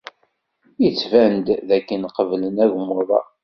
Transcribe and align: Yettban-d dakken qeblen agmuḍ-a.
Yettban-d 0.83 1.47
dakken 1.67 2.01
qeblen 2.15 2.55
agmuḍ-a. 2.65 3.21